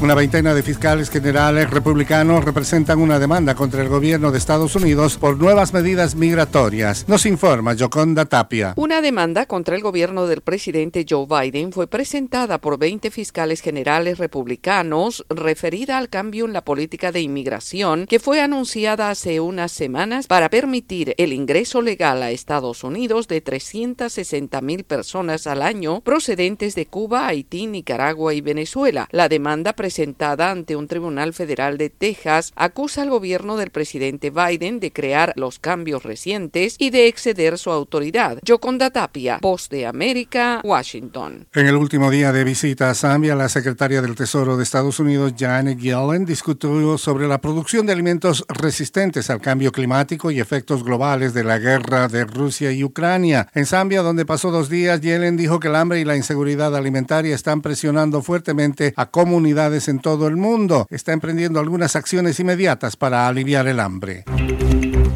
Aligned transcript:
Una 0.00 0.16
veintena 0.16 0.54
de 0.54 0.62
fiscales 0.64 1.08
generales 1.08 1.70
republicanos 1.70 2.44
representan 2.44 2.98
una 2.98 3.20
demanda 3.20 3.54
contra 3.54 3.80
el 3.80 3.88
gobierno 3.88 4.32
de 4.32 4.38
Estados 4.38 4.74
Unidos 4.74 5.16
por 5.16 5.38
nuevas 5.38 5.72
medidas 5.72 6.16
migratorias. 6.16 7.08
Nos 7.08 7.24
informa 7.24 7.76
Joconda 7.78 8.24
Tapia. 8.24 8.74
Una 8.76 9.00
demanda 9.00 9.46
contra 9.46 9.76
el 9.76 9.82
gobierno 9.82 10.26
del 10.26 10.40
presidente 10.40 11.06
Joe 11.08 11.26
Biden 11.26 11.72
fue 11.72 11.86
presentada 11.86 12.60
por 12.60 12.76
20 12.76 13.12
fiscales 13.12 13.62
generales 13.62 14.18
republicanos 14.18 15.24
referida 15.30 15.96
al 15.96 16.08
cambio 16.08 16.44
en 16.44 16.52
la 16.52 16.64
política 16.64 17.12
de 17.12 17.20
inmigración 17.20 18.06
que 18.06 18.18
fue 18.18 18.40
anunciada 18.40 19.10
hace 19.10 19.38
unas 19.38 19.70
semanas 19.70 20.26
para 20.26 20.50
permitir 20.50 21.14
el 21.18 21.32
ingreso 21.32 21.82
legal 21.82 22.22
a 22.22 22.32
Estados 22.32 22.82
Unidos 22.82 23.28
de 23.28 23.40
360 23.40 24.60
mil 24.60 24.84
personas 24.84 25.46
al 25.46 25.62
año 25.62 26.00
procedentes 26.00 26.74
de 26.74 26.86
Cuba, 26.86 27.28
Haití, 27.28 27.68
Nicaragua 27.68 28.34
y 28.34 28.40
Venezuela. 28.40 29.08
La 29.12 29.28
demanda 29.28 29.72
presentada 29.84 30.50
ante 30.50 30.76
un 30.76 30.88
tribunal 30.88 31.34
federal 31.34 31.76
de 31.76 31.90
Texas 31.90 32.54
acusa 32.56 33.02
al 33.02 33.10
gobierno 33.10 33.58
del 33.58 33.68
presidente 33.68 34.30
Biden 34.30 34.80
de 34.80 34.90
crear 34.90 35.34
los 35.36 35.58
cambios 35.58 36.04
recientes 36.04 36.76
y 36.78 36.88
de 36.88 37.06
exceder 37.06 37.58
su 37.58 37.70
autoridad. 37.70 38.38
Yoconda 38.42 38.88
Tapia, 38.88 39.40
Voz 39.42 39.68
de 39.68 39.84
América, 39.84 40.62
Washington. 40.64 41.46
En 41.52 41.66
el 41.66 41.76
último 41.76 42.10
día 42.10 42.32
de 42.32 42.44
visita 42.44 42.88
a 42.88 42.94
Zambia, 42.94 43.34
la 43.34 43.50
secretaria 43.50 44.00
del 44.00 44.14
Tesoro 44.14 44.56
de 44.56 44.62
Estados 44.62 44.98
Unidos, 45.00 45.34
Janet 45.38 45.78
Yellen, 45.78 46.24
discutió 46.24 46.96
sobre 46.96 47.28
la 47.28 47.42
producción 47.42 47.84
de 47.84 47.92
alimentos 47.92 48.42
resistentes 48.48 49.28
al 49.28 49.42
cambio 49.42 49.70
climático 49.70 50.30
y 50.30 50.40
efectos 50.40 50.82
globales 50.82 51.34
de 51.34 51.44
la 51.44 51.58
guerra 51.58 52.08
de 52.08 52.24
Rusia 52.24 52.72
y 52.72 52.84
Ucrania. 52.84 53.48
En 53.52 53.66
Zambia, 53.66 54.00
donde 54.00 54.24
pasó 54.24 54.50
dos 54.50 54.70
días, 54.70 55.02
Yellen 55.02 55.36
dijo 55.36 55.60
que 55.60 55.68
el 55.68 55.76
hambre 55.76 56.00
y 56.00 56.06
la 56.06 56.16
inseguridad 56.16 56.74
alimentaria 56.74 57.34
están 57.34 57.60
presionando 57.60 58.22
fuertemente 58.22 58.94
a 58.96 59.10
comunidades 59.10 59.73
en 59.74 59.98
todo 59.98 60.28
el 60.28 60.36
mundo. 60.36 60.86
Está 60.90 61.12
emprendiendo 61.12 61.58
algunas 61.58 61.96
acciones 61.96 62.38
inmediatas 62.38 62.96
para 62.96 63.26
aliviar 63.26 63.66
el 63.66 63.80
hambre. 63.80 64.24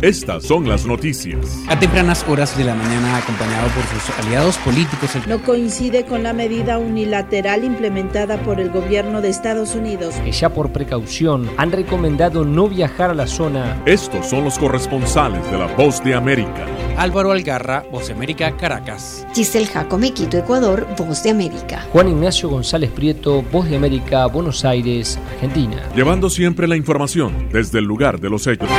Estas 0.00 0.44
son 0.44 0.68
las 0.68 0.86
noticias. 0.86 1.58
A 1.66 1.76
tempranas 1.76 2.24
horas 2.28 2.56
de 2.56 2.62
la 2.62 2.72
mañana, 2.72 3.16
acompañado 3.16 3.68
por 3.70 3.82
sus 3.82 4.24
aliados 4.24 4.56
políticos. 4.58 5.10
No 5.26 5.42
coincide 5.42 6.04
con 6.04 6.22
la 6.22 6.32
medida 6.32 6.78
unilateral 6.78 7.64
implementada 7.64 8.40
por 8.42 8.60
el 8.60 8.70
gobierno 8.70 9.20
de 9.20 9.30
Estados 9.30 9.74
Unidos. 9.74 10.14
Que 10.24 10.30
ya 10.30 10.50
por 10.50 10.70
precaución 10.70 11.50
han 11.56 11.72
recomendado 11.72 12.44
no 12.44 12.68
viajar 12.68 13.10
a 13.10 13.14
la 13.14 13.26
zona. 13.26 13.82
Estos 13.86 14.26
son 14.26 14.44
los 14.44 14.56
corresponsales 14.56 15.44
de 15.50 15.58
la 15.58 15.66
Voz 15.66 16.02
de 16.04 16.14
América. 16.14 16.64
Álvaro 16.96 17.32
Algarra, 17.32 17.82
Voz 17.90 18.06
de 18.06 18.12
América, 18.12 18.56
Caracas. 18.56 19.26
Giselle 19.34 19.66
Jacome, 19.66 20.12
Quito, 20.12 20.36
Ecuador, 20.36 20.86
Voz 20.96 21.24
de 21.24 21.30
América. 21.30 21.84
Juan 21.90 22.08
Ignacio 22.08 22.48
González 22.48 22.92
Prieto, 22.92 23.42
Voz 23.50 23.68
de 23.68 23.74
América, 23.74 24.26
Buenos 24.26 24.64
Aires, 24.64 25.18
Argentina. 25.34 25.82
Llevando 25.96 26.30
siempre 26.30 26.68
la 26.68 26.76
información 26.76 27.48
desde 27.52 27.80
el 27.80 27.84
lugar 27.84 28.20
de 28.20 28.30
los 28.30 28.46
hechos. 28.46 28.70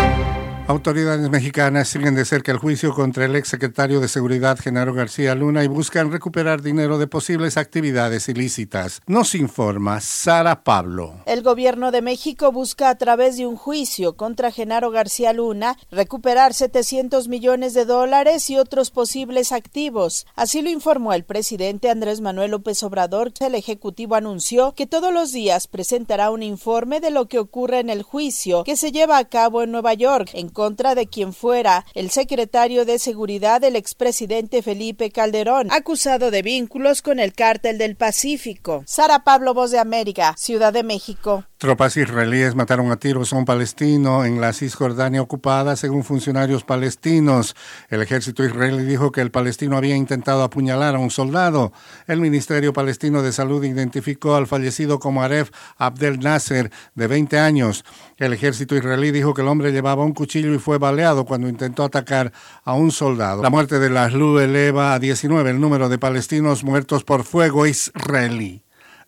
Autoridades 0.70 1.32
mexicanas 1.32 1.90
siguen 1.90 2.14
de 2.14 2.26
cerca 2.26 2.52
el 2.52 2.60
juicio 2.60 2.94
contra 2.94 3.26
el 3.26 3.36
exsecretario 3.36 4.00
de 4.00 4.08
Seguridad 4.08 4.60
Genaro 4.60 4.94
García 4.94 5.34
Luna 5.34 5.64
y 5.64 5.68
buscan 5.68 6.12
recuperar 6.12 6.62
dinero 6.62 7.00
de 7.00 7.08
posibles 7.08 7.58
actividades 7.58 8.30
ilícitas. 8.30 9.02
Nos 9.08 9.34
informa 9.34 10.00
Sara 10.00 10.64
Pablo. 10.64 11.16
El 11.26 11.42
gobierno 11.42 11.90
de 11.90 12.04
México 12.04 12.52
busca 12.52 12.90
a 12.92 13.00
través 13.00 13.38
de 13.38 13.48
un 13.48 13.56
juicio 13.56 14.16
contra 14.16 14.52
Genaro 14.52 14.92
García 14.92 15.34
Luna 15.34 15.76
recuperar 15.90 16.54
700 16.54 17.30
millones 17.30 17.74
de 17.74 17.86
dólares 17.86 18.48
y 18.52 18.60
otros 18.60 18.92
posibles 18.92 19.52
activos. 19.52 20.28
Así 20.36 20.62
lo 20.62 20.70
informó 20.70 21.14
el 21.14 21.24
presidente 21.24 21.90
Andrés 21.90 22.22
Manuel 22.22 22.52
López 22.52 22.84
Obrador. 22.84 23.32
El 23.40 23.56
Ejecutivo 23.56 24.14
anunció 24.14 24.76
que 24.76 24.86
todos 24.86 25.12
los 25.12 25.32
días 25.32 25.66
presentará 25.66 26.30
un 26.30 26.44
informe 26.44 27.00
de 27.00 27.10
lo 27.10 27.28
que 27.28 27.40
ocurre 27.40 27.80
en 27.80 27.90
el 27.90 28.04
juicio 28.04 28.64
que 28.64 28.78
se 28.78 28.92
lleva 28.92 29.18
a 29.18 29.28
cabo 29.30 29.64
en 29.64 29.72
Nueva 29.72 29.96
York 29.96 30.30
contra 30.60 30.94
de 30.94 31.08
quien 31.08 31.32
fuera 31.32 31.86
el 31.94 32.10
secretario 32.10 32.84
de 32.84 33.00
Seguridad 33.00 33.62
del 33.62 33.78
expresidente 33.78 34.62
Felipe 34.62 35.10
Calderón, 35.10 35.70
acusado 35.72 36.32
de 36.32 36.42
vínculos 36.42 37.02
con 37.02 37.22
el 37.22 37.32
cártel 37.32 37.78
del 37.78 37.96
Pacífico. 37.96 38.84
Sara 38.86 39.24
Pablo, 39.24 39.54
Voz 39.54 39.72
de 39.72 39.80
América, 39.80 40.36
Ciudad 40.38 40.74
de 40.74 40.84
México. 40.84 41.46
Tropas 41.60 41.98
israelíes 41.98 42.56
mataron 42.56 42.90
a 42.90 42.96
tiros 42.98 43.34
a 43.34 43.36
un 43.36 43.44
palestino 43.44 44.24
en 44.24 44.40
la 44.40 44.54
Cisjordania 44.54 45.22
ocupada, 45.22 45.76
según 45.76 46.06
funcionarios 46.06 46.64
palestinos. 46.64 47.54
El 47.90 48.02
ejército 48.02 48.46
israelí 48.46 48.84
dijo 48.84 49.12
que 49.12 49.20
el 49.20 49.30
palestino 49.30 49.76
había 49.76 49.96
intentado 49.96 50.44
apuñalar 50.44 50.96
a 50.96 51.00
un 51.00 51.12
soldado. 51.12 51.74
El 52.08 52.22
Ministerio 52.22 52.72
Palestino 52.72 53.22
de 53.22 53.34
Salud 53.34 53.62
identificó 53.64 54.36
al 54.36 54.48
fallecido 54.48 55.00
como 55.00 55.22
Aref 55.22 55.52
Abdel 55.78 56.20
Nasser, 56.20 56.72
de 56.96 57.08
20 57.08 57.40
años. 57.40 57.84
El 58.16 58.32
ejército 58.32 58.76
israelí 58.76 59.12
dijo 59.12 59.34
que 59.34 59.42
el 59.42 59.50
hombre 59.50 59.74
llevaba 59.74 60.06
un 60.06 60.14
cuchillo 60.14 60.49
y 60.54 60.60
fue 60.60 60.78
baleado 60.78 61.26
cuando 61.26 61.48
intentó 61.48 61.84
atacar 61.84 62.32
a 62.64 62.74
un 62.74 62.92
soldado. 62.92 63.42
La 63.42 63.50
muerte 63.50 63.80
de 63.80 63.90
Laslu 63.90 64.40
eleva 64.40 64.94
a 64.94 65.00
19 65.00 65.50
el 65.50 65.60
número 65.60 65.90
de 65.90 65.98
palestinos 65.98 66.64
muertos 66.64 67.04
por 67.04 67.24
fuego 67.24 67.66
israelí. 67.66 68.64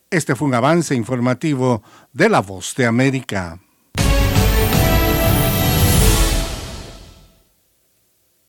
Este 0.09 0.35
fue 0.35 0.47
un 0.47 0.55
avance 0.55 0.93
informativo 0.93 1.83
de 2.11 2.29
La 2.29 2.41
Voz 2.41 2.75
de 2.75 2.85
América. 2.85 3.59